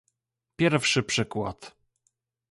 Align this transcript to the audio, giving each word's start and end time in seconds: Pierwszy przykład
Pierwszy 0.55 1.03
przykład 1.03 1.75